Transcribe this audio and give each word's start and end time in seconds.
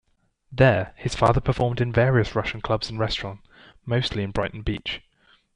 There, 0.51 0.95
his 0.97 1.13
father 1.13 1.39
performed 1.39 1.79
in 1.79 1.93
various 1.93 2.33
Russian 2.33 2.59
clubs 2.59 2.89
and 2.89 2.97
restaurants, 2.97 3.43
mostly 3.85 4.23
in 4.23 4.31
Brighton 4.31 4.63
Beach. 4.63 4.99